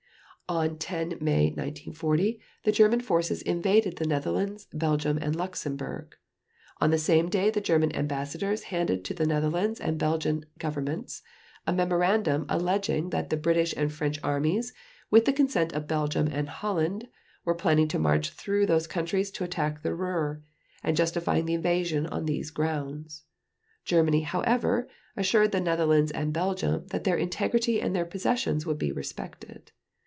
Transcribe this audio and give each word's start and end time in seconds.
On 0.49 0.77
10 0.77 1.19
May 1.21 1.45
1940 1.45 2.37
the 2.65 2.73
German 2.73 2.99
forces 2.99 3.41
invaded 3.43 3.95
the 3.95 4.05
Netherlands, 4.05 4.67
Belgium, 4.73 5.17
and 5.21 5.33
Luxembourg. 5.33 6.13
On 6.81 6.89
the 6.91 6.97
same 6.97 7.29
day 7.29 7.49
the 7.49 7.61
German 7.61 7.95
Ambassadors 7.95 8.63
handed 8.63 9.05
to 9.05 9.13
the 9.13 9.25
Netherlands 9.25 9.79
and 9.79 9.97
Belgian 9.97 10.43
Governments 10.59 11.21
a 11.65 11.71
memorandum 11.71 12.45
alleging 12.49 13.11
that 13.11 13.29
the 13.29 13.37
British 13.37 13.73
and 13.77 13.93
French 13.93 14.19
Armies, 14.25 14.73
with 15.09 15.23
the 15.23 15.31
consent 15.31 15.71
of 15.71 15.87
Belgium 15.87 16.27
and 16.29 16.49
Holland, 16.49 17.07
were 17.45 17.55
planning 17.55 17.87
to 17.87 17.97
march 17.97 18.31
through 18.31 18.65
those 18.65 18.87
countries 18.87 19.31
to 19.31 19.45
attack 19.45 19.81
the 19.83 19.95
Ruhr, 19.95 20.43
and 20.83 20.97
justifying 20.97 21.45
the 21.45 21.53
invasion 21.53 22.07
on 22.07 22.25
these 22.25 22.51
grounds. 22.51 23.23
Germany, 23.85 24.23
however, 24.23 24.89
assured 25.15 25.53
the 25.53 25.61
Netherlands 25.61 26.11
and 26.11 26.33
Belgium 26.33 26.87
that 26.87 27.05
their 27.05 27.15
integrity 27.17 27.79
and 27.81 27.95
their 27.95 28.03
possessions 28.05 28.65
would 28.65 28.77
be 28.79 28.91
respected. 28.91 29.71